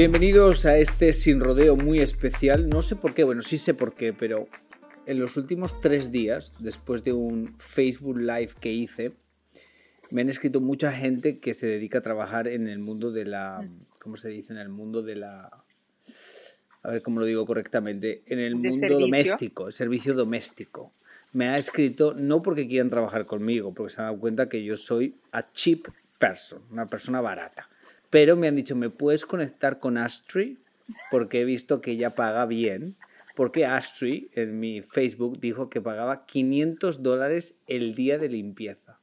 [0.00, 2.70] Bienvenidos a este sin rodeo muy especial.
[2.70, 4.48] No sé por qué, bueno, sí sé por qué, pero
[5.04, 9.12] en los últimos tres días, después de un Facebook Live que hice,
[10.08, 13.68] me han escrito mucha gente que se dedica a trabajar en el mundo de la.
[14.00, 14.54] ¿Cómo se dice?
[14.54, 15.50] En el mundo de la.
[16.82, 18.22] A ver cómo lo digo correctamente.
[18.24, 19.00] En el mundo servicio?
[19.00, 20.94] doméstico, el servicio doméstico.
[21.34, 24.78] Me ha escrito no porque quieran trabajar conmigo, porque se han dado cuenta que yo
[24.78, 27.68] soy a cheap person, una persona barata.
[28.10, 30.58] Pero me han dicho, ¿me puedes conectar con Astri?
[31.10, 32.96] Porque he visto que ella paga bien.
[33.36, 38.98] Porque Astri en mi Facebook dijo que pagaba 500 dólares el día de limpieza.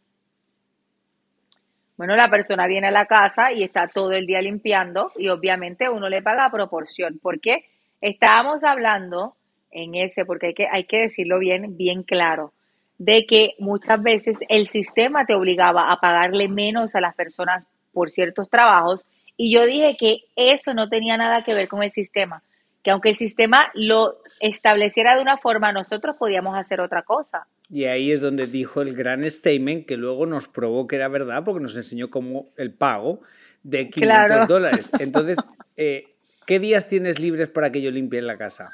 [1.95, 5.89] Bueno, la persona viene a la casa y está todo el día limpiando y obviamente
[5.89, 7.19] uno le paga a proporción.
[7.21, 7.65] porque
[8.01, 9.35] Estábamos hablando
[9.71, 12.53] en ese, porque hay que, hay que decirlo bien, bien claro,
[12.99, 17.65] de que muchas veces el sistema te obligaba a pagarle menos a las personas
[17.97, 19.03] por ciertos trabajos
[19.37, 22.43] y yo dije que eso no tenía nada que ver con el sistema,
[22.83, 27.47] que aunque el sistema lo estableciera de una forma, nosotros podíamos hacer otra cosa.
[27.71, 31.41] Y ahí es donde dijo el gran statement que luego nos probó que era verdad
[31.43, 33.21] porque nos enseñó cómo el pago
[33.63, 34.45] de 500 Claro.
[34.45, 34.91] dólares.
[34.99, 35.39] Entonces,
[35.75, 36.05] eh,
[36.45, 38.71] ¿qué días tienes libres para que yo limpie la casa?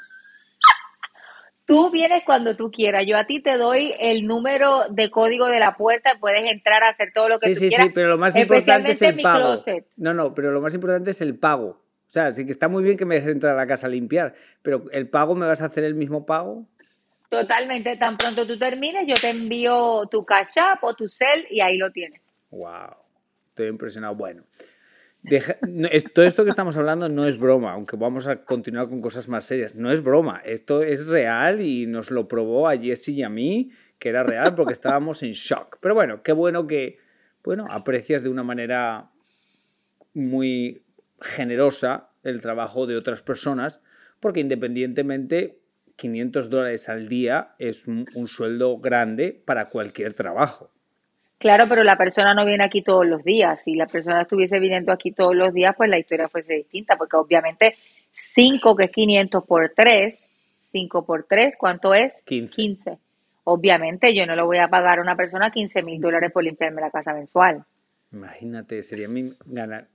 [1.66, 3.04] Tú vienes cuando tú quieras.
[3.06, 6.18] Yo a ti te doy el número de código de la puerta.
[6.20, 7.86] Puedes entrar a hacer todo lo que Sí, tú sí, quieras.
[7.86, 9.62] sí, pero lo más importante es el pago.
[9.62, 9.86] closet.
[9.96, 11.82] No, no, pero lo más importante es el pago.
[12.06, 13.90] O sea, sí que está muy bien que me dejes entrar a la casa a
[13.90, 16.66] limpiar, pero ¿el pago me vas a hacer el mismo pago?
[17.30, 17.96] Totalmente.
[17.96, 21.76] Tan pronto tú termines, yo te envío tu cash app o tu cel y ahí
[21.78, 22.20] lo tienes.
[22.50, 22.94] Wow,
[23.48, 24.14] estoy impresionado.
[24.14, 24.44] Bueno,
[25.30, 29.28] es- todo esto que estamos hablando no es broma, aunque vamos a continuar con cosas
[29.28, 29.74] más serias.
[29.74, 33.70] No es broma, esto es real y nos lo probó a Jesse y a mí
[33.98, 35.78] que era real porque estábamos en shock.
[35.80, 36.98] Pero bueno, qué bueno que,
[37.42, 39.10] bueno, aprecias de una manera
[40.12, 40.84] muy
[41.20, 43.80] generosa el trabajo de otras personas,
[44.20, 45.58] porque independientemente
[45.96, 50.73] 500 dólares al día es un sueldo grande para cualquier trabajo.
[51.44, 53.64] Claro, pero la persona no viene aquí todos los días.
[53.64, 57.18] Si la persona estuviese viniendo aquí todos los días, pues la historia fuese distinta, porque
[57.18, 57.76] obviamente
[58.12, 62.14] 5, que es 500 por 3, 5 por 3, ¿cuánto es?
[62.24, 62.98] 15.
[63.44, 66.80] Obviamente yo no le voy a pagar a una persona 15 mil dólares por limpiarme
[66.80, 67.66] la casa mensual.
[68.10, 69.88] Imagínate, sería mi ganar.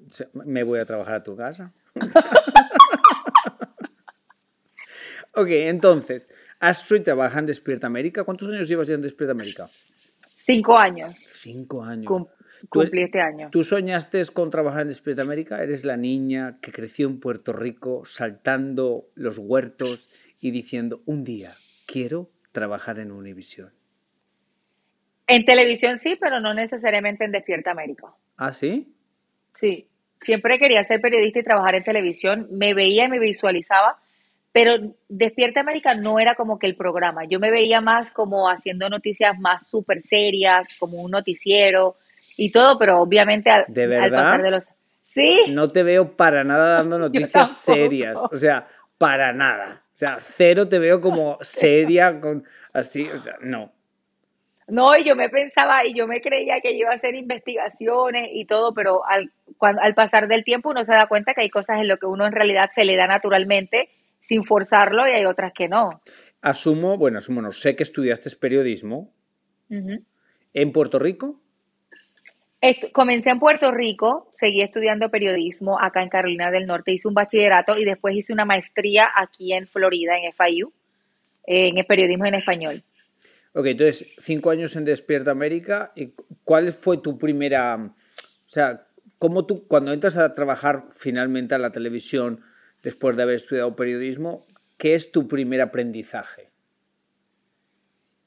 [0.46, 1.74] Me voy a trabajar a tu casa.
[5.34, 8.24] ok, entonces, Astrid trabaja en Despierta América.
[8.24, 9.68] ¿Cuántos años llevas ya en Despierta América?
[10.54, 12.06] Cinco años Cinco años.
[12.08, 12.26] cum-
[12.62, 13.50] Tú- cumplí este año.
[13.52, 15.64] ¿Tú soñaste con trabajar en Despierta América?
[15.64, 20.09] Eres la niña que creció en Puerto Rico saltando los huertos
[20.42, 21.54] y diciendo, un día
[21.86, 23.72] quiero trabajar en Univision.
[25.28, 28.08] En televisión sí, pero no necesariamente en Despierta América.
[28.36, 28.94] ¿Ah, sí?
[29.54, 29.88] Sí,
[30.20, 32.48] siempre quería ser periodista y trabajar en televisión.
[32.52, 34.00] Me veía y me visualizaba,
[34.62, 37.24] pero Despierta América no era como que el programa.
[37.24, 41.96] Yo me veía más como haciendo noticias más súper serias, como un noticiero
[42.35, 44.22] y todo, pero obviamente al, ¿De al verdad?
[44.22, 44.66] pasar de los...
[45.02, 48.20] Sí, No te veo para nada dando noticias serias.
[48.29, 48.67] O sea,
[48.97, 49.82] para nada.
[49.96, 53.72] O sea, cero te veo como seria, con así, o sea, no.
[54.67, 58.28] no, y yo me pensaba y yo me creía que yo iba a hacer investigaciones
[58.34, 61.50] y todo, pero al, cuando, al pasar del tiempo uno se da cuenta que hay
[61.50, 63.90] cosas en lo que uno en realidad se le da naturalmente
[64.29, 66.02] sin forzarlo y hay otras que no.
[66.41, 69.11] Asumo, bueno, asumo, no sé que estudiaste periodismo
[70.53, 71.41] en Puerto Rico.
[72.61, 77.16] Estu- comencé en Puerto Rico, seguí estudiando periodismo acá en Carolina del Norte, hice un
[77.16, 80.72] bachillerato y después hice una maestría aquí en Florida, en FIU,
[81.46, 82.84] en el periodismo en español.
[83.53, 85.91] Ok, entonces, cinco años en Despierta América.
[85.96, 87.75] ¿y ¿Cuál fue tu primera...
[87.78, 87.96] O
[88.46, 88.85] sea,
[89.17, 92.41] cómo tú, cuando entras a trabajar finalmente a la televisión,
[92.84, 94.41] después de haber estudiado periodismo,
[94.78, 96.49] ¿qué es tu primer aprendizaje?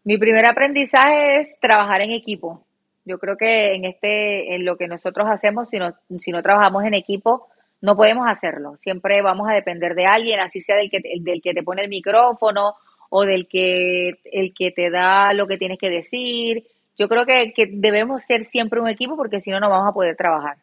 [0.05, 2.67] Mi primer aprendizaje es trabajar en equipo.
[3.05, 6.85] Yo creo que en este, en lo que nosotros hacemos, si no, si no trabajamos
[6.85, 7.49] en equipo,
[7.81, 8.77] no podemos hacerlo.
[8.77, 11.89] Siempre vamos a depender de alguien, así sea del que, del que te pone el
[11.89, 12.75] micrófono
[13.11, 16.65] o del que, el que te da lo que tienes que decir.
[16.97, 19.95] Yo creo que, que debemos ser siempre un equipo porque si no, no vamos a
[19.95, 20.59] poder trabajar.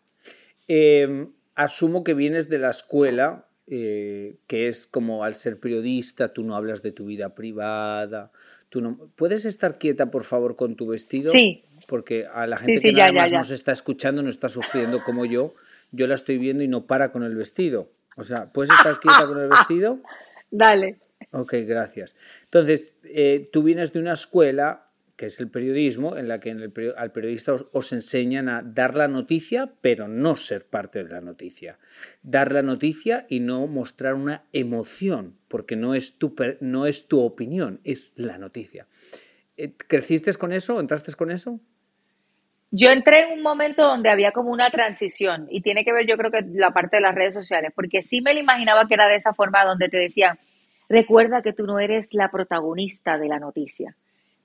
[0.68, 6.44] Eh, asumo que vienes de la escuela, eh, que es como al ser periodista, tú
[6.44, 8.32] no hablas de tu vida privada.
[8.70, 9.10] Tú no...
[9.16, 11.32] ¿Puedes estar quieta, por favor, con tu vestido?
[11.32, 11.64] Sí.
[11.88, 13.38] Porque a la gente Sí, sí, que ya, nada ya, más ya.
[13.40, 15.54] nos está escuchando no está sufriendo como yo.
[15.92, 17.90] Yo la estoy viendo y no para con el vestido.
[18.16, 20.00] O sea, ¿puedes estar quieta con el vestido?
[20.52, 21.00] Dale.
[21.32, 22.16] Ok, gracias.
[22.46, 24.89] Entonces, eh, tú vienes de una escuela,
[25.20, 26.50] que es el periodismo, en la que
[26.96, 31.78] al periodista os, enseñan a dar la noticia, pero no ser parte de la noticia.
[32.24, 37.20] Dar la noticia y no mostrar una emoción, porque no es tu, no es tu
[37.20, 38.88] opinión, es la noticia.
[39.58, 40.80] Eh, ¿Creciste con eso?
[40.80, 41.60] ¿Entraste con eso?
[42.72, 46.16] Yo entré en un momento donde había como una transición y tiene que ver yo
[46.16, 49.10] creo que la parte de las redes sociales, porque sí me lo imaginaba que era
[49.10, 50.40] de esa forma donde te decían,
[50.88, 53.98] recuerda que tú no eres la protagonista de la noticia,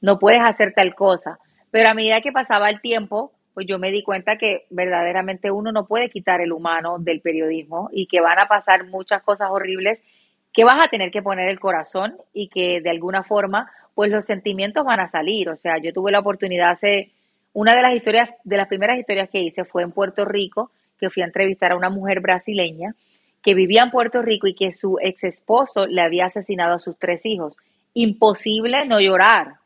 [0.04, 1.38] no puedes hacer tal cosa,
[1.70, 5.72] pero a medida que pasaba el tiempo, pues yo me di cuenta que verdaderamente uno
[5.72, 10.04] no puede quitar el humano del periodismo y que van a pasar muchas cosas horribles
[10.52, 14.26] que vas a tener que poner el corazón y que de alguna forma pues los
[14.26, 17.12] sentimientos van a salir, o sea, yo tuve la oportunidad hace
[17.54, 21.08] una de las historias, de las primeras historias que hice fue en Puerto Rico, que
[21.08, 22.94] fui a entrevistar a una mujer brasileña
[23.42, 26.98] que vivía en Puerto Rico y que su ex esposo le había asesinado a sus
[26.98, 27.56] tres hijos.
[27.94, 29.63] Imposible no llorar.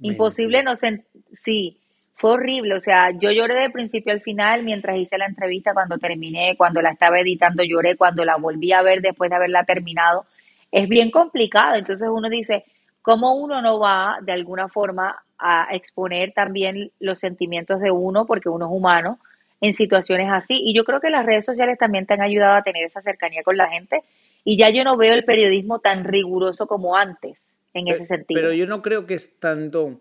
[0.00, 1.04] Imposible no sen
[1.42, 1.78] sí,
[2.14, 5.98] fue horrible, o sea, yo lloré del principio al final mientras hice la entrevista, cuando
[5.98, 10.24] terminé, cuando la estaba editando lloré, cuando la volví a ver después de haberla terminado.
[10.72, 12.64] Es bien complicado, entonces uno dice,
[13.02, 18.48] ¿cómo uno no va de alguna forma a exponer también los sentimientos de uno, porque
[18.48, 19.18] uno es humano,
[19.60, 20.54] en situaciones así?
[20.64, 23.42] Y yo creo que las redes sociales también te han ayudado a tener esa cercanía
[23.42, 24.02] con la gente
[24.42, 27.45] y ya yo no veo el periodismo tan riguroso como antes
[27.78, 28.40] en ese sentido.
[28.40, 30.00] Pero yo no creo que es tanto.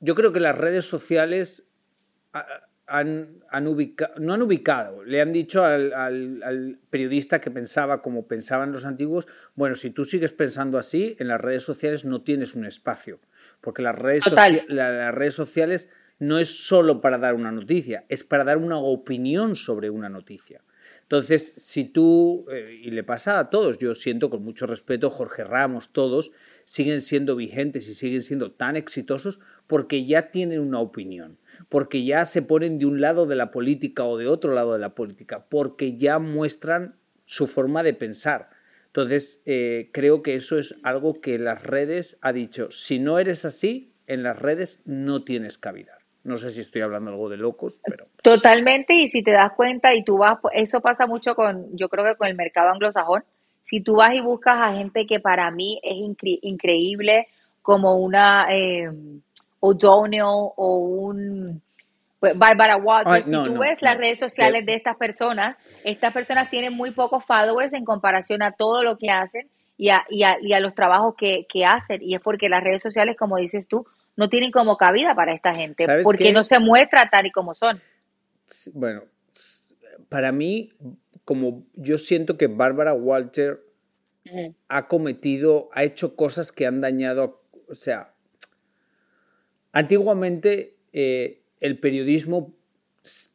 [0.00, 1.64] Yo creo que las redes sociales
[2.90, 8.02] han, han ubicado, no han ubicado, le han dicho al, al, al, periodista que pensaba
[8.02, 12.22] como pensaban los antiguos, bueno, si tú sigues pensando así, en las redes sociales no
[12.22, 13.20] tienes un espacio,
[13.60, 18.04] porque las redes, socia la, las redes sociales no es solo para dar una noticia,
[18.08, 20.62] es para dar una opinión sobre una noticia.
[21.02, 25.44] Entonces, si tú, eh, y le pasa a todos, yo siento con mucho respeto, Jorge
[25.44, 26.30] Ramos, todos,
[26.70, 31.36] siguen siendo vigentes y siguen siendo tan exitosos porque ya tienen una opinión,
[31.68, 34.78] porque ya se ponen de un lado de la política o de otro lado de
[34.78, 36.94] la política, porque ya muestran
[37.26, 38.50] su forma de pensar.
[38.86, 43.44] Entonces, eh, creo que eso es algo que las redes ha dicho, si no eres
[43.44, 45.98] así, en las redes no tienes cabida.
[46.22, 48.06] No sé si estoy hablando algo de locos, pero...
[48.22, 52.04] Totalmente, y si te das cuenta y tú vas, eso pasa mucho con, yo creo
[52.04, 53.24] que con el mercado anglosajón,
[53.64, 57.28] si tú vas y buscas a gente que para mí es incre increíble,
[57.62, 58.90] como una eh,
[59.60, 60.24] O'Donnell
[60.56, 61.62] o un
[62.18, 63.88] pues, Barbara Ay, no, si tú no, ves no.
[63.88, 68.42] las redes sociales Eh, de estas personas, estas personas tienen muy pocos followers en comparación
[68.42, 71.64] a todo lo que hacen y a, y a, y a los trabajos que, que
[71.64, 75.32] hacen, y es porque las redes sociales, como dices tú, no tienen como cabida para
[75.32, 76.32] esta gente, ¿Sabes porque qué?
[76.32, 77.80] no se muestra tal y como son.
[78.74, 79.02] Bueno,
[80.10, 80.70] para mí,
[81.30, 83.64] como yo siento que Bárbara Walter
[84.66, 88.16] ha cometido, ha hecho cosas que han dañado, o sea,
[89.70, 92.56] antiguamente eh, el periodismo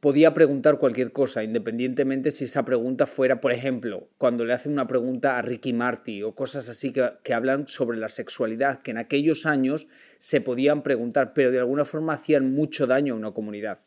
[0.01, 4.87] podía preguntar cualquier cosa, independientemente si esa pregunta fuera, por ejemplo, cuando le hacen una
[4.87, 8.97] pregunta a Ricky Marty o cosas así que, que, hablan sobre la sexualidad, que en
[8.97, 9.87] aquellos años
[10.17, 13.79] se podían preguntar, pero de alguna forma hacían mucho daño a una comunidad.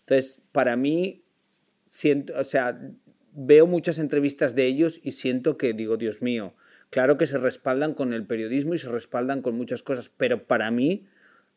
[0.00, 1.22] Entonces, para mí,
[1.86, 2.80] siento, o sea,
[3.34, 6.54] veo muchas entrevistas de ellos y siento que digo, Dios mío,
[6.90, 10.70] claro que se respaldan con el periodismo y se respaldan con muchas cosas, pero para
[10.70, 11.06] mí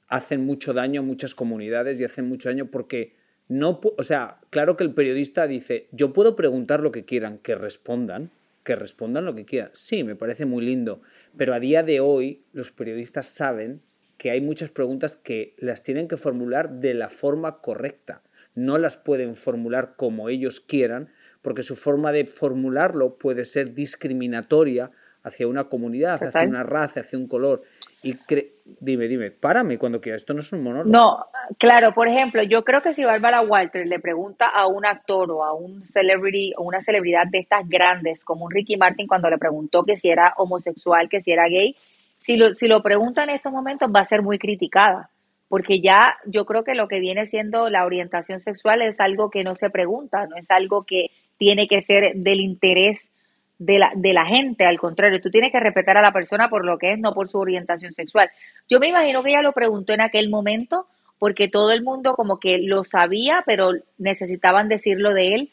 [0.08, 3.13] hacen mucho daño a muchas comunidades y hacen mucho daño porque
[3.48, 7.55] no, o sea, claro que el periodista dice, yo puedo preguntar lo que quieran, que
[7.55, 8.32] respondan,
[8.63, 9.70] que respondan lo que quieran.
[9.74, 11.01] Sí, me parece muy lindo,
[11.38, 13.82] pero a día de hoy los periodistas saben
[14.17, 18.24] que hay muchas preguntas que las tienen que formular de la forma correcta.
[18.55, 21.10] No las pueden formular como ellos quieran,
[21.45, 24.89] porque su forma de formularlo puede ser discriminatoria
[25.21, 27.61] hacia una comunidad, hacia una raza, hacia un color.
[28.01, 30.89] Y cre- dime, dime, párame cuando quieras, esto no es un monólogo.
[30.89, 31.25] No,
[31.59, 35.43] claro, por ejemplo, yo creo que si Bárbara Walter le pregunta a un actor o
[35.43, 39.37] a un celebrity o una celebridad de estas grandes, como un Ricky Martin cuando le
[39.37, 41.75] preguntó que si era homosexual, que si era gay,
[42.17, 45.11] si lo, si lo pregunta en estos momentos va a ser muy criticada,
[45.47, 49.43] porque ya yo creo que lo que viene siendo la orientación sexual es algo que
[49.43, 53.11] no se pregunta, no es algo que tiene que ser del interés
[53.57, 56.65] de la, de la gente, al contrario, tú tienes que respetar a la persona por
[56.65, 58.29] lo que es, no por su orientación sexual.
[58.69, 60.87] Yo me imagino que ella lo preguntó en aquel momento
[61.19, 65.51] porque todo el mundo como que lo sabía, pero necesitaban decirlo de él.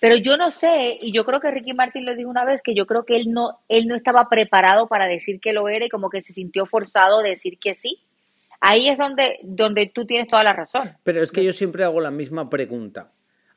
[0.00, 2.74] Pero yo no sé, y yo creo que Ricky Martin lo dijo una vez, que
[2.74, 5.90] yo creo que él no, él no estaba preparado para decir que lo era y
[5.90, 7.98] como que se sintió forzado a decir que sí.
[8.60, 10.88] Ahí es donde, donde tú tienes toda la razón.
[11.04, 13.12] Pero es que yo siempre hago la misma pregunta.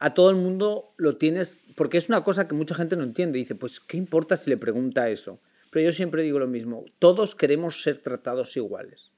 [0.05, 3.39] A todo el mundo lo tienes, porque es una cosa que mucha gente no entiende.
[3.39, 5.39] Dice, pues, ¿qué importa si le pregunta eso?
[5.71, 9.09] Pero yo siempre digo lo mismo, todos queremos ser tratados iguales.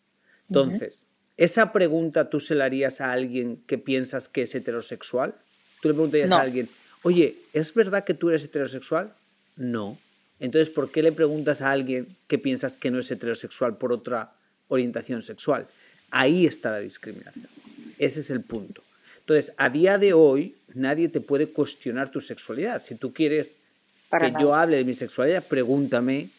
[0.48, 5.36] Entonces, ¿esa pregunta tú se la harías a alguien que piensas que es heterosexual?
[5.82, 6.38] ¿Tú le preguntarías No.
[6.38, 6.70] a alguien,
[7.04, 9.14] oye, ¿es verdad que tú eres heterosexual?
[9.58, 10.00] No.
[10.40, 14.38] Entonces, ¿por qué le preguntas a alguien que piensas que no es heterosexual por otra
[14.70, 15.68] orientación sexual?
[16.12, 17.50] Ahí está la discriminación.
[17.98, 18.84] Ese es el punto.
[19.20, 22.80] Entonces, a día de hoy, nadie te puede cuestionar tu sexualidad.
[22.80, 23.62] Si tú quieres
[24.10, 24.44] Para que nada.
[24.44, 26.30] yo hable de mi sexualidad, pregúntame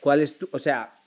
[0.00, 0.98] cuál es tu, o sea,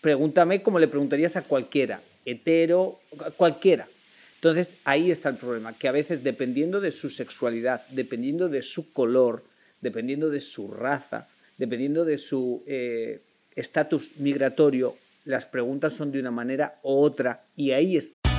[0.00, 3.00] pregúntame como le preguntarías a cualquiera, hetero,
[3.36, 3.88] cualquiera.
[4.36, 8.92] Entonces, ahí está el problema, que a veces dependiendo de su sexualidad, dependiendo de su
[8.92, 9.44] color,
[9.82, 13.20] dependiendo de su raza, dependiendo de su eh,
[13.54, 18.19] estatus migratorio, las preguntas son de una manera u otra y ahí está.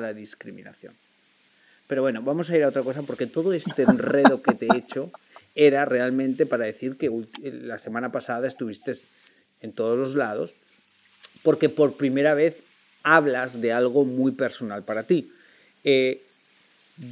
[0.00, 0.94] La discriminación.
[1.86, 4.76] Pero bueno, vamos a ir a otra cosa porque todo este enredo que te he
[4.76, 5.10] hecho
[5.54, 7.10] era realmente para decir que
[7.42, 8.92] la semana pasada estuviste
[9.60, 10.54] en todos los lados
[11.42, 12.56] porque por primera vez
[13.02, 15.32] hablas de algo muy personal para ti.
[15.84, 16.22] Eh,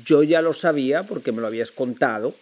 [0.05, 2.35] yo ya lo sabía porque me lo habías contado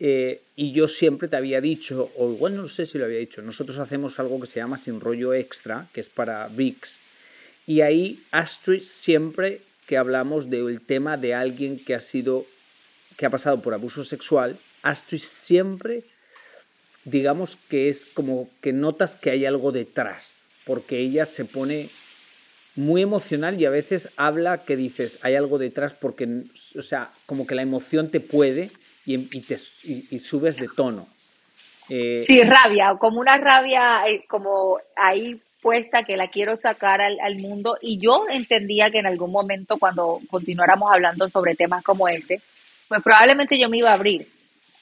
[0.00, 3.42] eh, y yo siempre te había dicho, o igual no sé si lo había dicho,
[3.42, 7.00] nosotros hacemos algo que se llama sin rollo extra, que es para VIX,
[7.66, 12.46] y ahí Astrid siempre que hablamos del tema de alguien que ha sido,
[13.16, 16.04] que ha pasado por abuso sexual, Astrid siempre,
[17.04, 21.90] digamos que es como que notas que hay algo detrás, porque ella se pone
[22.76, 26.44] muy emocional y a veces habla que dices, hay algo detrás porque,
[26.76, 28.70] o sea, como que la emoción te puede
[29.06, 31.08] y, y te, y subes de tono.
[31.88, 35.40] Eh, Sí, rabia, como una rabia, eh, como ahí
[36.06, 37.76] que la quiero sacar al, al mundo.
[37.80, 42.40] Y yo entendía que en algún momento, cuando continuáramos hablando sobre temas como este,
[42.88, 44.28] pues probablemente yo me iba a abrir.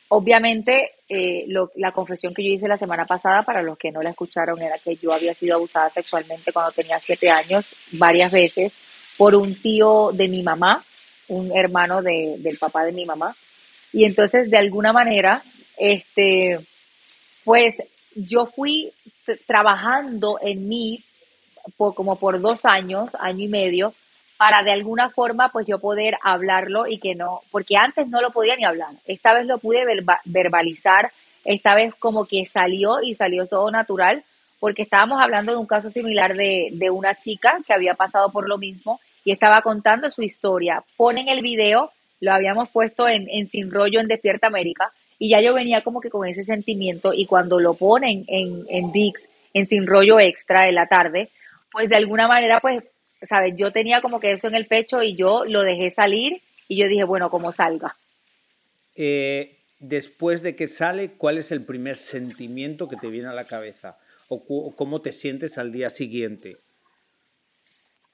[0.09, 4.03] Obviamente, eh, lo- la confesión que yo hice la semana pasada, para los que no
[4.03, 8.73] la escucharon, era que yo había sido abusada sexualmente cuando tenía siete años, varias veces,
[9.17, 10.85] por un tío de mi mamá,
[11.29, 13.35] un hermano de- del papá de mi mamá.
[13.93, 15.43] Y entonces, de alguna manera,
[15.79, 16.59] este,
[17.45, 17.77] pues
[18.15, 18.93] yo fui
[19.47, 21.03] trabajando en mí
[21.77, 23.95] por como por dos años, año y medio,
[24.37, 28.31] para de alguna forma pues yo poder hablarlo y que no, porque antes no lo
[28.31, 28.91] podía ni hablar.
[29.07, 31.13] Esta vez lo pude verba- verbalizar,
[31.45, 34.25] esta vez como que salió y salió todo natural,
[34.59, 38.49] porque estábamos hablando de un caso similar de, de una chica que había pasado por
[38.49, 40.83] lo mismo y estaba contando su historia.
[40.97, 45.41] Ponen el video, lo habíamos puesto en, en Sin Rollo en Despierta América, y ya
[45.41, 49.67] yo venía como que con ese sentimiento, y cuando lo ponen en, en VIX, en
[49.67, 51.29] Sin Rollo Extra en la tarde,
[51.71, 52.83] pues de alguna manera, pues,
[53.23, 53.55] ¿sabes?
[53.57, 56.89] Yo tenía como que eso en el pecho y yo lo dejé salir y yo
[56.89, 57.95] dije, bueno, como salga.
[58.97, 63.45] Eh, después de que sale, ¿cuál es el primer sentimiento que te viene a la
[63.45, 63.99] cabeza?
[64.27, 66.57] ¿O cómo te sientes al día siguiente?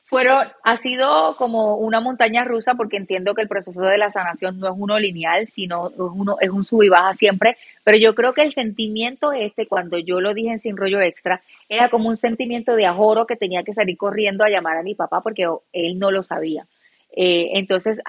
[0.09, 4.59] Fueron, ha sido como una montaña rusa porque entiendo que el proceso de la sanación
[4.59, 8.15] no es uno lineal, sino es, uno, es un sub y baja siempre, pero yo
[8.15, 12.09] creo que el sentimiento este, cuando yo lo dije en Sin Rollo Extra, era como
[12.09, 15.47] un sentimiento de ajoro que tenía que salir corriendo a llamar a mi papá porque
[15.75, 16.67] él no lo sabía.
[17.15, 18.01] Eh, entonces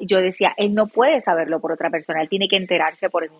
[0.00, 3.36] yo decía, él no puede saberlo por otra persona, él tiene que enterarse por mí.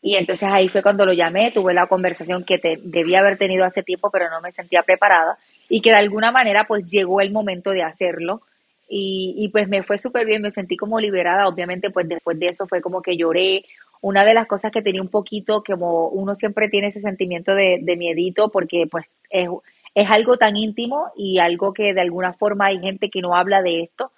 [0.00, 3.64] Y entonces ahí fue cuando lo llamé, tuve la conversación que te, debía haber tenido
[3.64, 5.36] hace tiempo, pero no me sentía preparada
[5.68, 8.42] y que de alguna manera pues llegó el momento de hacerlo.
[8.90, 12.46] Y, y pues me fue súper bien, me sentí como liberada, obviamente pues después de
[12.46, 13.64] eso fue como que lloré,
[14.00, 17.80] una de las cosas que tenía un poquito, como uno siempre tiene ese sentimiento de,
[17.82, 19.48] de miedito porque pues es,
[19.94, 23.62] es algo tan íntimo y algo que de alguna forma hay gente que no habla
[23.62, 24.12] de esto,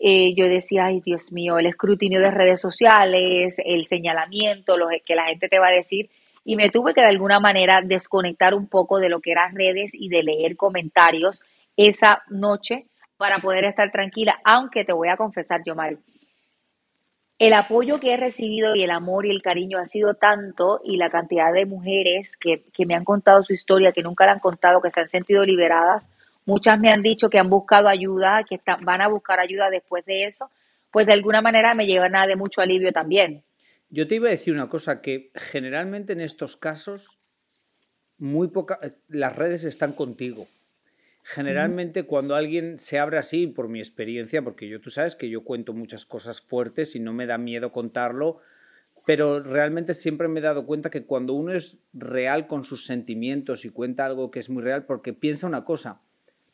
[0.00, 5.14] eh, yo decía, ay Dios mío, el escrutinio de redes sociales, el señalamiento, lo que
[5.14, 6.08] la gente te va a decir
[6.50, 9.92] y me tuve que de alguna manera desconectar un poco de lo que eran redes
[9.94, 11.44] y de leer comentarios
[11.76, 15.98] esa noche para poder estar tranquila, aunque te voy a confesar, Yomari,
[17.38, 20.96] el apoyo que he recibido y el amor y el cariño ha sido tanto y
[20.96, 24.80] la cantidad de mujeres que, me han contado su historia, que nunca la han contado,
[24.80, 26.10] que se han sentido liberadas,
[26.46, 30.04] muchas me han dicho que han buscado ayuda, que están, van a buscar ayuda después
[30.04, 30.50] de eso,
[30.90, 33.44] pues de alguna manera me llevan de mucho alivio también.
[33.90, 37.18] Yo te iba a decir una cosa, que generalmente en estos casos,
[38.18, 40.46] muy pocas, las redes están contigo.
[41.22, 45.42] Generalmente cuando alguien se abre así, por mi experiencia, porque yo tú sabes que yo
[45.42, 48.38] cuento muchas cosas fuertes y no me da miedo contarlo,
[49.06, 53.64] pero realmente siempre me he dado cuenta que cuando uno es real con sus sentimientos
[53.64, 56.00] y cuenta algo que es muy real, porque piensa una cosa,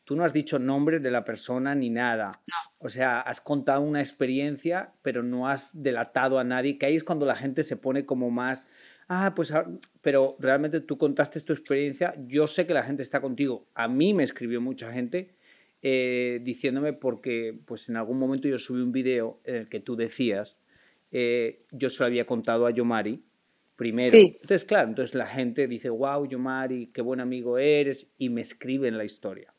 [0.07, 2.41] tú no has dicho nombre de la persona ni nada.
[2.79, 7.03] O sea, has contado una experiencia, pero no has delatado a nadie, que ahí es
[7.03, 8.69] cuando la gente se pone como más,
[9.09, 9.67] ah, pues, ah",
[10.01, 13.67] pero realmente tú contaste tu experiencia, yo sé que la gente está contigo.
[13.73, 15.35] A mí me escribió mucha gente
[15.81, 19.97] eh, diciéndome porque, pues en algún momento yo subí un video en el que tú
[19.97, 20.57] decías,
[21.11, 23.25] eh, yo se lo había contado a Yomari,
[23.75, 24.17] primero.
[24.17, 28.97] Entonces, claro, entonces la gente dice, wow, Yomari, qué buen amigo eres, y me escriben
[28.97, 29.53] la historia.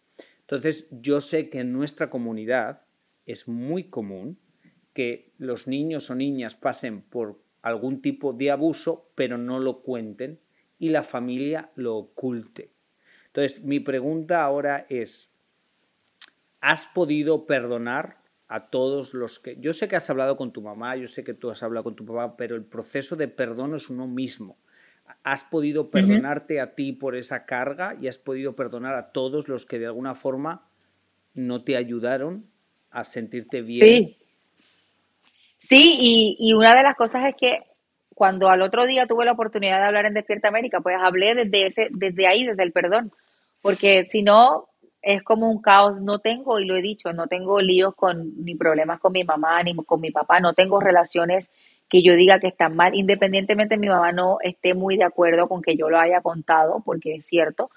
[0.51, 2.87] Entonces, yo sé que en nuestra comunidad
[3.27, 4.39] es muy común
[4.95, 10.41] que los niños o niñas pasen por algún tipo de abuso, pero no lo cuenten
[10.79, 12.73] y la familia lo oculte.
[13.27, 15.35] Entonces, mi pregunta ahora es,
[16.63, 19.59] ¿has podido perdonar a todos los que...
[19.61, 21.95] Yo sé que has hablado con tu mamá, yo sé que tú has hablado con
[21.95, 24.57] tu papá, pero el proceso de perdón es uno mismo
[25.23, 29.67] has podido perdonarte a ti por esa carga y has podido perdonar a todos los
[29.67, 30.69] que de alguna forma
[31.35, 32.47] no te ayudaron
[32.91, 33.87] a sentirte bien.
[33.87, 34.17] Sí,
[35.59, 37.63] sí y, una de las cosas es que
[38.15, 41.67] cuando al otro día tuve la oportunidad de hablar en Despierta América, pues hablé desde,
[41.67, 43.13] ese, desde ahí, desde el perdón,
[43.63, 44.69] porque si no
[45.03, 48.57] es como un caos, no tengo, y lo he dicho, no tengo líos con ni
[48.57, 51.51] problemas con mi mamá ni con mi papá, no tengo relaciones
[51.89, 55.63] que yo diga que están mal, independientemente mi mamá no esté muy de acuerdo con
[55.63, 57.71] que yo lo haya contado, porque es cierto,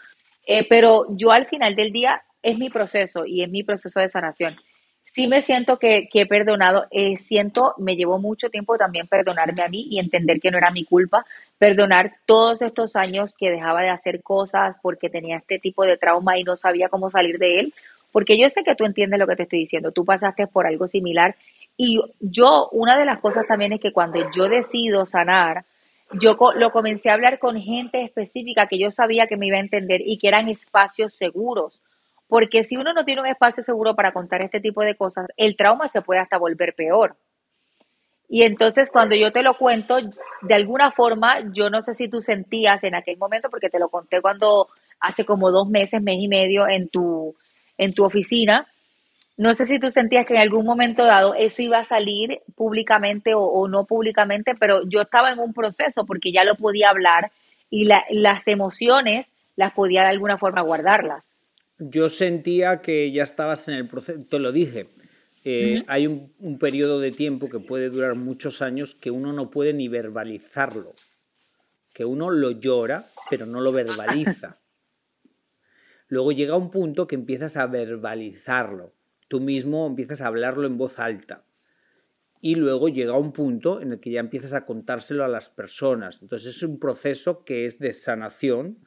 [0.46, 4.10] eh, pero yo al final del día es mi proceso y es mi proceso de
[4.10, 4.56] sanación.
[5.04, 9.68] Sí me siento que, he perdonado, eh, siento, me llevó mucho tiempo también perdonarme a
[9.68, 11.26] mí y entender que no era mi culpa,
[11.58, 16.38] perdonar todos estos años que dejaba de hacer cosas porque tenía este tipo de trauma
[16.38, 17.74] y no sabía cómo salir de él,
[18.12, 20.88] porque yo sé que tú entiendes lo que te estoy diciendo, tú pasaste por algo
[20.88, 21.36] similar
[21.78, 25.66] y yo, una de las cosas también es que cuando yo decido sanar,
[26.20, 29.62] yo lo comencé a hablar con gente específica que yo sabía que me iba a
[29.62, 31.82] entender y que eran espacios seguros.
[32.28, 35.56] Porque si uno no tiene un espacio seguro para contar este tipo de cosas, el
[35.56, 37.18] trauma se puede hasta volver peor.
[38.30, 39.98] Y entonces cuando yo te lo cuento,
[40.42, 43.90] de alguna forma, yo no sé si tú sentías en aquel momento, porque te lo
[43.90, 44.70] conté cuando
[45.02, 47.36] hace como dos meses, mes y medio en tu,
[47.78, 48.68] en tu oficina,
[49.42, 53.32] no sé si tú sentías que en algún momento dado eso iba a salir públicamente
[53.34, 57.32] o, no públicamente, pero yo estaba en un proceso porque ya lo podía hablar
[57.68, 61.26] y las emociones las podía de alguna forma guardarlas.
[61.80, 64.90] Yo sentía que ya estabas en el proceso, te lo dije,
[65.44, 69.50] eh, hay un, un, periodo de tiempo que puede durar muchos años que uno no
[69.50, 70.94] puede ni verbalizarlo,
[71.96, 74.60] que uno lo llora, pero no lo verbaliza.
[76.10, 78.94] Luego llega un punto que empiezas a verbalizarlo
[79.32, 81.46] tú mismo empiezas a hablarlo en voz alta.
[82.42, 86.22] Y luego llega un punto en el que ya empiezas a contárselo a las personas.
[86.22, 88.80] Entonces es un proceso que es de sanación,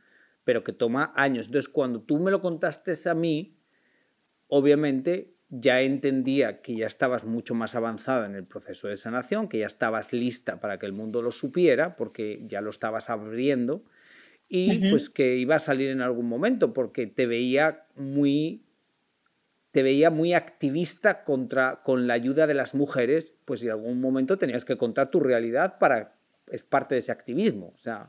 [0.44, 1.46] pero que toma años.
[1.46, 3.56] Entonces cuando tú me lo contaste a mí,
[4.48, 9.60] obviamente ya entendía que ya estabas mucho más avanzada en el proceso de sanación, que
[9.60, 13.82] ya estabas lista para que el mundo lo supiera, porque ya lo estabas abriendo,
[14.46, 18.63] y pues que iba a salir en algún momento, porque te veía muy
[19.74, 24.38] te veía muy activista contra, con la ayuda de las mujeres, pues en algún momento
[24.38, 26.12] tenías que contar tu realidad para
[26.46, 28.08] es parte de ese activismo, o sea,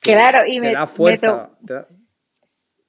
[0.00, 1.48] claro, y me, da fuerza.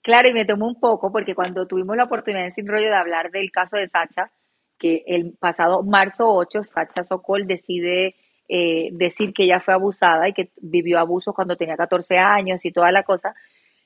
[0.01, 2.95] Claro, y me tomó un poco porque cuando tuvimos la oportunidad en Sin Rollo de
[2.95, 4.29] hablar del caso de Sacha,
[4.77, 8.15] que el pasado marzo 8, Sacha Sokol decide
[8.49, 12.73] eh, decir que ella fue abusada y que vivió abuso cuando tenía 14 años y
[12.73, 13.33] toda la cosa,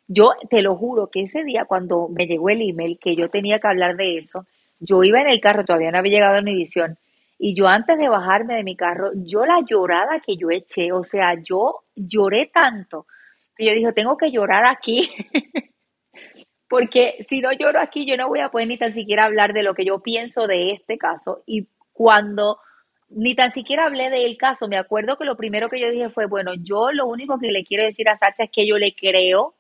[0.08, 3.60] yo te lo juro que ese día cuando me llegó el email que yo tenía
[3.60, 4.46] que hablar de eso,
[4.80, 6.98] yo iba en el carro, todavía no había llegado a Univisión,
[7.38, 11.04] y yo antes de bajarme de mi carro, yo la llorada que yo eché, o
[11.04, 13.06] sea, yo lloré tanto,
[13.56, 15.10] que yo dije, tengo que llorar aquí,
[16.70, 19.64] porque si no lloro aquí, yo no voy a poder ni tan siquiera hablar de
[19.64, 21.44] lo que yo pienso de este caso.
[21.46, 22.58] Y cuando
[23.10, 26.26] ni tan siquiera hablé del caso, me acuerdo que lo primero que yo dije fue,
[26.26, 29.54] bueno, yo lo único que le quiero decir a Sacha es que yo le creo,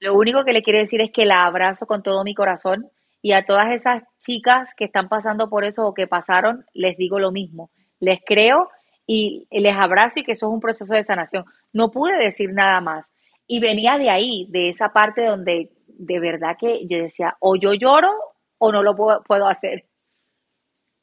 [0.00, 2.90] lo único que le quiero decir es que la abrazo con todo mi corazón
[3.22, 7.18] y a todas esas chicas que están pasando por eso o que pasaron, les digo
[7.18, 7.70] lo mismo.
[8.00, 8.68] Les creo
[9.06, 11.44] y les abrazo y que eso es un proceso de sanación.
[11.72, 13.06] No pude decir nada más.
[13.46, 17.72] Y venía de ahí, de esa parte donde de verdad que yo decía, o yo
[17.74, 18.10] lloro
[18.58, 19.86] o no lo puedo, hacer.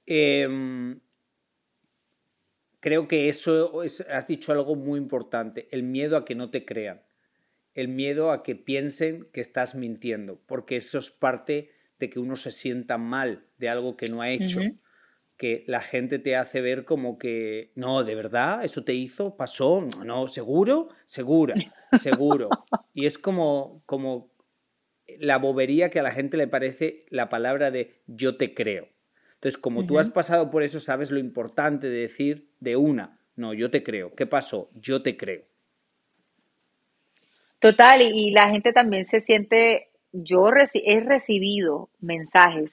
[0.05, 0.99] Em,
[2.79, 7.01] creo que eso has dicho algo muy importante, el miedo a que no te crean
[7.73, 12.35] el miedo a que piensen que estás mintiendo, porque eso es parte de que uno
[12.35, 14.59] se sienta mal de algo que no ha hecho,
[15.37, 19.81] que la gente te hace ver como que, no, de verdad, eso te hizo, pasó,
[19.81, 21.55] no, no, seguro, segura,
[21.99, 22.49] seguro.
[22.93, 24.31] y es como, como
[25.19, 28.89] la bobería que a la gente le parece la palabra de yo te creo.
[29.35, 33.55] Entonces, como tú has pasado por eso, sabes lo importante de decir de una, no,
[33.55, 34.13] yo te creo.
[34.13, 34.69] ¿Qué pasó?
[34.75, 35.50] Yo te creo.
[37.61, 42.71] Total, y, la gente también se siente, yo he recibido mensajes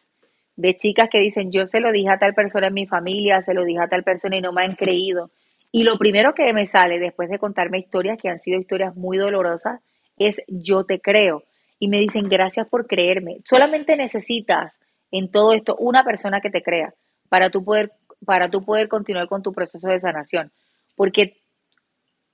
[0.57, 3.53] de chicas que dicen, yo se lo dije a tal persona en mi familia, se
[3.53, 5.31] lo dije a tal persona y no me han creído.
[5.71, 9.19] Y lo primero que me sale después de contarme historias que han sido historias muy
[9.19, 9.83] dolorosas
[10.17, 11.43] es yo te creo.
[11.79, 13.43] Y me dicen, gracias por creerme.
[13.45, 16.95] Solamente necesitas en todo esto una persona que te crea
[17.29, 17.93] para tú poder,
[18.25, 20.51] para tú poder continuar con tu proceso de sanación.
[20.97, 21.37] Porque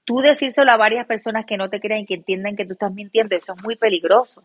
[0.04, 2.92] tú decírselo a varias personas que no te crean y que entiendan que tú estás
[2.92, 4.42] mintiendo, eso es muy peligroso.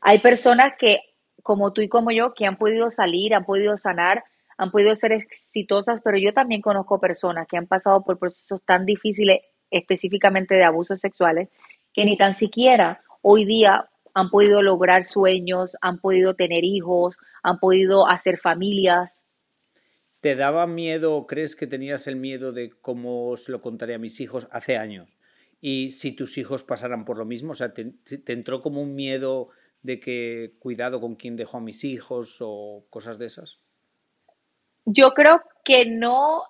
[0.00, 1.00] Hay personas que,
[1.42, 4.24] como tú y como yo, que han podido salir, han podido sanar,
[4.56, 8.84] han podido ser exitosas, pero yo también conozco personas que han pasado por procesos tan
[8.84, 11.48] difíciles, específicamente de abusos sexuales,
[11.92, 17.58] que ni tan siquiera hoy día han podido lograr sueños, han podido tener hijos, han
[17.58, 19.17] podido hacer familias.
[20.20, 24.20] ¿Te daba miedo, crees que tenías el miedo de cómo se lo contaré a mis
[24.20, 25.18] hijos hace años?
[25.60, 27.92] Y si tus hijos pasaran por lo mismo, o sea, ¿te,
[28.26, 29.48] entró como un miedo
[29.82, 33.60] de que cuidado con quién dejo a mis hijos o cosas de esas?
[34.84, 36.44] Yo creo que no,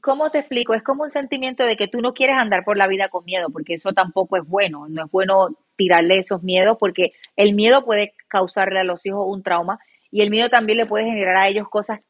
[0.00, 0.74] ¿cómo te explico?
[0.74, 3.50] Es como un sentimiento de que tú no quieres andar por la vida con miedo,
[3.50, 4.86] porque eso tampoco es bueno.
[4.88, 9.42] No es bueno tirarle esos miedos, porque el miedo puede causarle a los hijos un
[9.42, 9.80] trauma
[10.12, 12.00] y el miedo también le puede generar a ellos cosas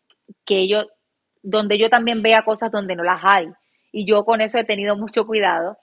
[0.44, 0.86] que yo,
[1.42, 3.48] donde yo también vea cosas donde no las hay.
[3.92, 5.78] Y yo con eso he tenido mucho cuidado.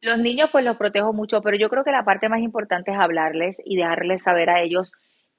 [0.00, 2.98] Los niños pues los protejo mucho, pero yo creo que la parte más importante es
[2.98, 4.92] hablarles y dejarles saber a ellos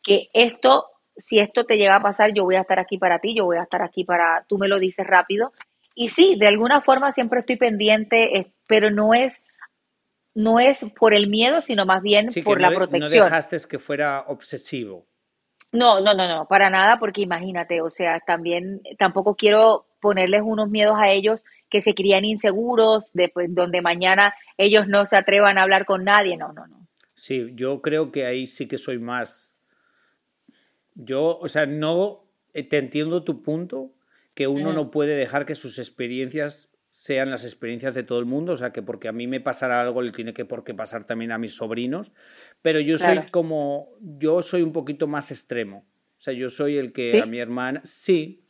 [0.04, 0.86] que esto,
[1.18, 3.58] si esto te llega a pasar, yo voy a estar aquí para ti, yo voy
[3.58, 5.52] a estar aquí para, tú me lo dices rápido.
[5.94, 9.42] Y sí, de alguna forma siempre estoy pendiente, pero no es,
[10.34, 13.20] no es por el miedo, sino más bien por la protección.
[13.20, 15.06] No dejaste que fuera obsesivo.
[15.76, 20.70] No, no, no, no, para nada, porque imagínate, o sea, también tampoco quiero ponerles unos
[20.70, 25.64] miedos a ellos que se crían inseguros, después, donde mañana ellos no se atrevan a
[25.64, 26.88] hablar con nadie, no, no, no.
[27.14, 29.58] Sí, yo creo que ahí sí que soy más.
[30.96, 33.92] Yo, o sea, no eh, te entiendo tu punto,
[34.34, 38.54] que uno no puede dejar que sus experiencias sean las experiencias de todo el mundo,
[38.54, 41.06] o sea, que porque a mí me pasara algo le tiene que por qué pasar
[41.06, 42.14] también a mis sobrinos,
[42.62, 45.86] pero yo soy como, yo soy un poquito más extremo,
[46.18, 48.46] o sea, yo soy el que a mi hermana, sí,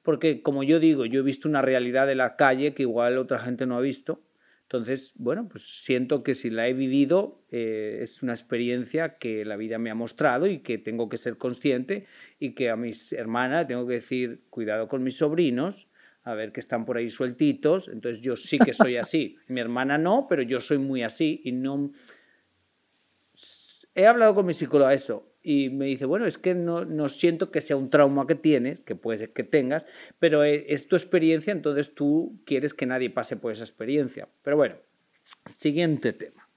[0.00, 3.38] porque como yo digo, yo he visto una realidad de la calle que igual otra
[3.38, 4.24] gente no ha visto,
[4.62, 9.56] entonces, bueno, pues siento que si la he vivido eh, es una experiencia que la
[9.56, 12.06] vida me ha mostrado y que tengo que ser consciente
[12.38, 15.89] y que a mis hermanas tengo que decir, cuidado con mis sobrinos,
[16.22, 19.36] a ver que están por ahí sueltitos, entonces yo sí que soy así.
[19.48, 21.90] Mi hermana no, pero yo soy muy así y no...
[23.94, 25.34] He hablado con mi psicóloga eso.
[25.42, 28.84] y me dice, bueno, es que no, no siento que sea un trauma que tienes,
[28.84, 29.86] que puede ser que tengas,
[30.20, 34.28] pero e, es tu experiencia, entonces tú quieres que nadie pase por esa experiencia.
[34.42, 34.76] Pero bueno,
[35.46, 36.48] siguiente tema.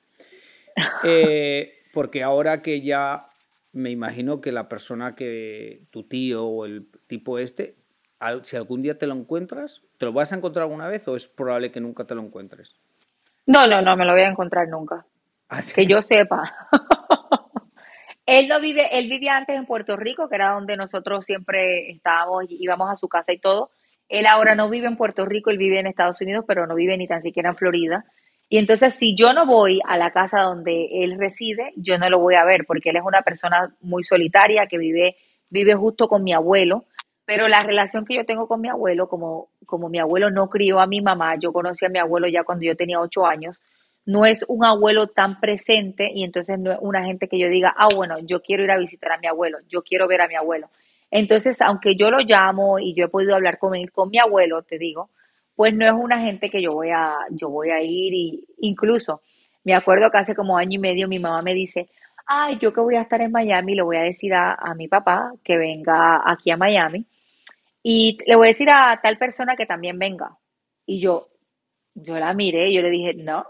[1.03, 3.27] Eh, porque ahora que ya
[3.73, 7.75] me imagino que la persona que tu tío o el tipo este,
[8.43, 11.27] si algún día te lo encuentras, ¿te lo vas a encontrar alguna vez o es
[11.27, 12.75] probable que nunca te lo encuentres?
[13.45, 15.05] No, no, no me lo voy a encontrar nunca.
[15.49, 16.53] ¿Ah, que yo sepa.
[18.25, 22.45] él no vive, él vivía antes en Puerto Rico, que era donde nosotros siempre estábamos,
[22.49, 23.69] íbamos a su casa y todo.
[24.09, 26.97] Él ahora no vive en Puerto Rico, él vive en Estados Unidos, pero no vive
[26.97, 28.05] ni tan siquiera en Florida.
[28.49, 32.19] Y entonces, si yo no voy a la casa donde él reside, yo no lo
[32.19, 35.15] voy a ver, porque él es una persona muy solitaria que vive,
[35.49, 36.85] vive justo con mi abuelo.
[37.25, 40.79] Pero la relación que yo tengo con mi abuelo, como, como mi abuelo no crió
[40.79, 43.61] a mi mamá, yo conocí a mi abuelo ya cuando yo tenía ocho años,
[44.05, 47.73] no es un abuelo tan presente y entonces no es una gente que yo diga,
[47.77, 50.35] ah, bueno, yo quiero ir a visitar a mi abuelo, yo quiero ver a mi
[50.35, 50.69] abuelo.
[51.09, 54.63] Entonces, aunque yo lo llamo y yo he podido hablar con él, con mi abuelo,
[54.63, 55.09] te digo,
[55.55, 59.21] pues no es una gente que yo voy a, yo voy a ir y incluso
[59.63, 61.87] me acuerdo que hace como año y medio mi mamá me dice,
[62.25, 64.87] ay, yo que voy a estar en Miami, le voy a decir a, a mi
[64.87, 67.05] papá que venga aquí a Miami
[67.83, 70.37] y le voy a decir a tal persona que también venga.
[70.85, 71.29] Y yo,
[71.93, 73.45] yo la miré yo le dije, no,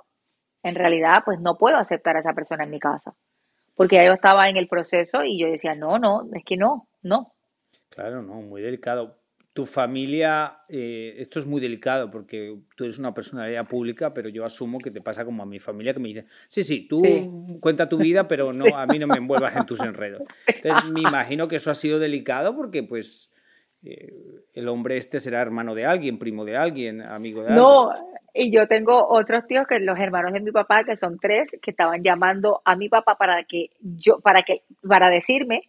[0.64, 3.16] en realidad pues no puedo aceptar a esa persona en mi casa.
[3.76, 6.88] Porque ya yo estaba en el proceso y yo decía, no, no, es que no,
[7.02, 7.34] no.
[7.90, 13.14] Claro, no, muy delicado tu familia, eh, esto es muy delicado porque tú eres una
[13.14, 16.26] personalidad pública, pero yo asumo que te pasa como a mi familia que me dice,
[16.48, 17.04] sí, sí, tú
[17.62, 20.24] cuenta tu vida, pero no, a mí no me envuelvas en tus enredos.
[20.48, 23.33] Entonces me imagino que eso ha sido delicado porque pues
[23.84, 27.64] el hombre este será hermano de alguien, primo de alguien, amigo de alguien.
[27.64, 27.92] No,
[28.34, 31.72] y yo tengo otros tíos que los hermanos de mi papá, que son tres, que
[31.72, 35.64] estaban llamando a mi papá para que yo, para que, para decirme,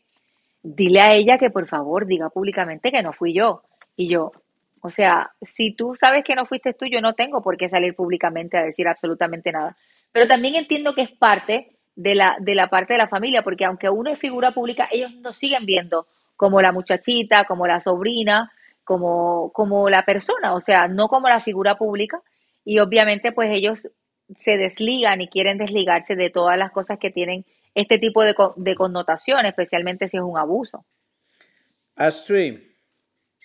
[0.62, 3.62] dile a ella que por favor diga públicamente que no fui yo
[3.96, 4.32] y yo,
[4.80, 7.94] o sea, si tú sabes que no fuiste tú, yo no tengo por qué salir
[7.94, 9.76] públicamente a decir absolutamente nada.
[10.12, 13.64] Pero también entiendo que es parte de la, de la parte de la familia, porque
[13.64, 18.52] aunque uno es figura pública, ellos nos siguen viendo como la muchachita, como la sobrina,
[18.84, 22.22] como, como la persona, o sea, no como la figura pública.
[22.64, 23.88] Y obviamente, pues ellos
[24.40, 27.44] se desligan y quieren desligarse de todas las cosas que tienen
[27.74, 30.84] este tipo de, de connotación, especialmente si es un abuso.
[31.96, 32.58] Astrid,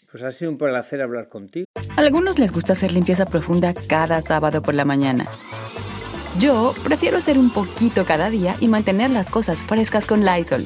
[0.09, 1.65] pues ha sido un placer hablar contigo.
[1.95, 5.27] A algunos les gusta hacer limpieza profunda cada sábado por la mañana.
[6.39, 10.65] Yo prefiero hacer un poquito cada día y mantener las cosas frescas con Lysol.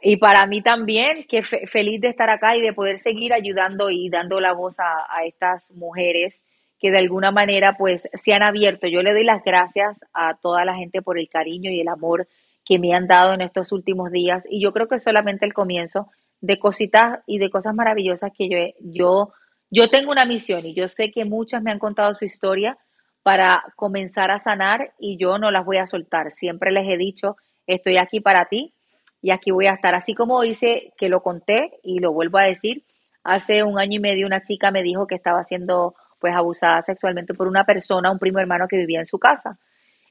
[0.00, 4.10] Y para mí también, que feliz de estar acá y de poder seguir ayudando y
[4.10, 6.44] dando la voz a, a, estas mujeres
[6.78, 8.86] que de alguna manera pues se han abierto.
[8.86, 12.28] Yo le doy las gracias a toda la gente por el cariño y el amor
[12.64, 15.52] que me han dado en estos últimos días y yo creo que es solamente el
[15.52, 16.08] comienzo
[16.40, 19.32] de cositas y de cosas maravillosas que yo, yo,
[19.70, 22.78] yo tengo una misión y yo sé que muchas me han contado su historia
[23.24, 26.30] para comenzar a sanar y yo no las voy a soltar.
[26.30, 28.74] Siempre les he dicho, estoy aquí para ti
[29.22, 29.94] y aquí voy a estar.
[29.94, 32.84] Así como hice que lo conté y lo vuelvo a decir,
[33.24, 37.32] hace un año y medio una chica me dijo que estaba siendo pues abusada sexualmente
[37.32, 39.58] por una persona, un primo hermano que vivía en su casa.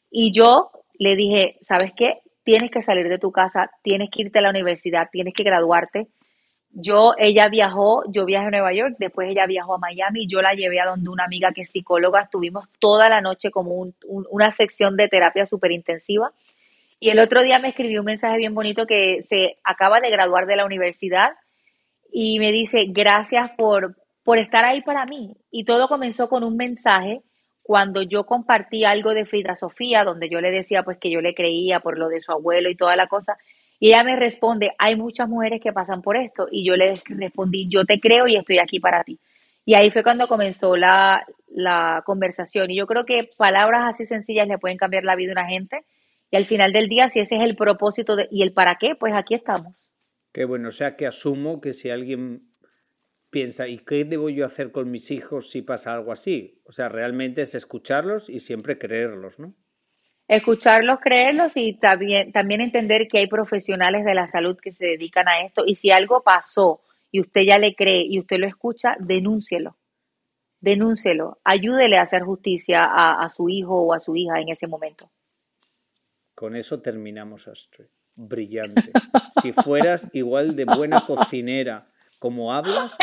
[0.10, 2.21] Y yo le dije, ¿sabes qué?
[2.43, 6.08] Tienes que salir de tu casa, tienes que irte a la universidad, tienes que graduarte,
[6.74, 10.54] yo, ella viajó, yo viajé a Nueva York, después ella viajó a Miami, yo la
[10.54, 14.98] llevé a donde una amiga que es psicóloga, estuvimos toda la noche como una sección
[14.98, 16.32] de terapia súper intensiva.
[17.00, 20.48] Y el otro día me escribió un mensaje bien bonito que se acaba de graduar
[20.48, 21.34] de la universidad
[22.12, 25.36] y me dice, gracias por, por estar ahí para mí.
[25.52, 27.22] Y todo comenzó con un mensaje
[27.62, 31.36] cuando yo compartí algo de Frida Sofía, donde yo le decía pues que yo le
[31.36, 33.38] creía por lo de su abuelo y toda la cosa.
[33.84, 36.48] Y ella me responde, hay muchas mujeres que pasan por esto.
[36.50, 39.19] Y yo le respondí, yo te creo y estoy aquí para ti.
[39.65, 42.72] Y ahí fue cuando comenzó la, la conversación.
[42.72, 45.84] Y yo creo que palabras así sencillas le pueden cambiar la vida a una gente.
[46.32, 49.13] Y al final del día, si ese es el propósito y el para qué, pues
[49.13, 49.91] aquí estamos.
[50.32, 52.54] Qué bueno, o sea que asumo que si alguien
[53.32, 56.62] piensa, ¿y qué debo yo hacer con mis hijos si pasa algo así?
[56.63, 59.58] O sea, realmente es escucharlos y siempre creerlos, ¿no?
[60.36, 65.28] Escucharlos, creerlos y también, también entender que hay profesionales de la salud que se dedican
[65.28, 65.63] a esto.
[65.63, 69.78] Y si algo pasó y usted ya le cree y usted lo escucha, denúncielo.
[70.60, 71.39] Denúncielo.
[71.43, 75.12] Ayúdele a hacer justicia a, a su hijo o a su hija en ese momento.
[76.34, 77.86] Con eso terminamos, Astrid.
[78.15, 78.91] Brillante.
[79.39, 82.98] Si fueras igual de buena cocinera como hablas,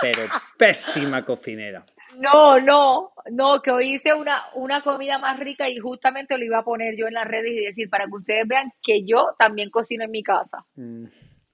[0.00, 0.22] pero
[0.58, 1.86] pésima cocinera.
[2.18, 6.58] No, no, no, que hoy hice una, una comida más rica y justamente lo iba
[6.58, 9.70] a poner yo en las redes y decir para que ustedes vean que yo también
[9.70, 10.66] cocino en mi casa.
[10.74, 11.06] Mm,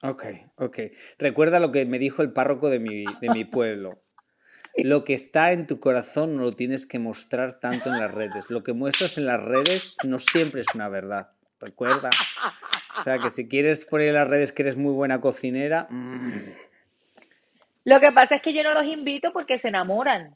[0.02, 0.24] ok,
[0.56, 0.78] ok.
[1.18, 4.00] Recuerda lo que me dijo el párroco de mi, de mi pueblo.
[4.76, 8.50] Lo que está en tu corazón no lo tienes que mostrar tanto en las redes.
[8.50, 11.30] Lo que muestras en las redes no siempre es una verdad.
[11.60, 12.10] Recuerda.
[12.98, 15.86] O sea que si quieres poner en las redes que eres muy buena cocinera.
[15.88, 16.52] Mm.
[17.84, 20.34] Lo que pasa es que yo no los invito porque se enamoran.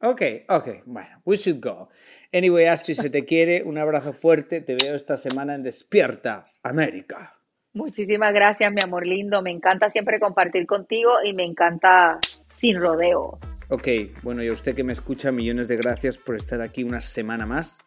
[0.00, 1.88] Ok, ok, bueno, we should go.
[2.32, 7.34] Anyway, Astrid, se te quiere, un abrazo fuerte, te veo esta semana en Despierta América.
[7.72, 9.42] Muchísimas gracias, mi amor lindo.
[9.42, 13.38] Me encanta siempre compartir contigo y me encanta sin rodeo.
[13.70, 13.88] Ok,
[14.22, 17.44] bueno, y a usted que me escucha, millones de gracias por estar aquí una semana
[17.44, 17.80] más.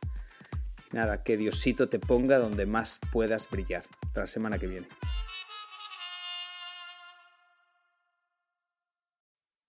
[0.92, 3.84] Nada, que Diosito te ponga donde más puedas brillar.
[4.06, 4.88] Hasta la semana que viene.